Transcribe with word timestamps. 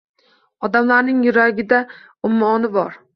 Odamlarning 0.67 1.19
yuragida 1.27 1.83
ummoni 2.31 2.71
bor 2.79 3.01